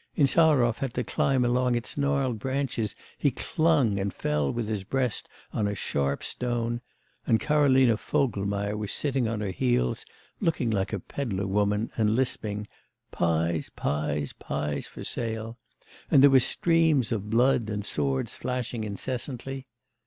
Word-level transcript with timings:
Insarov 0.15 0.79
had 0.79 0.95
to 0.95 1.03
climb 1.03 1.45
along 1.45 1.75
its 1.75 1.95
gnarled 1.95 2.39
branches. 2.39 2.95
He 3.19 3.29
clung, 3.29 3.99
and 3.99 4.11
fell 4.11 4.51
with 4.51 4.67
his 4.67 4.83
breast 4.83 5.29
on 5.53 5.67
a 5.67 5.75
sharp 5.75 6.23
stone, 6.23 6.81
and 7.27 7.39
Karolina 7.39 7.97
Vogelmeier 7.97 8.75
was 8.75 8.91
sitting 8.91 9.27
on 9.27 9.41
her 9.41 9.51
heels, 9.51 10.03
looking 10.39 10.71
like 10.71 10.91
a 10.91 10.99
pedlar 10.99 11.45
woman, 11.45 11.91
and 11.97 12.15
lisping: 12.15 12.65
'Pies, 13.11 13.69
pies, 13.75 14.33
pies 14.33 14.87
for 14.87 15.03
sale'; 15.03 15.59
and 16.09 16.23
there 16.23 16.31
were 16.31 16.39
streams 16.39 17.11
of 17.11 17.29
blood 17.29 17.69
and 17.69 17.85
swords 17.85 18.33
flashing 18.35 18.83
incessantly.... 18.83 19.67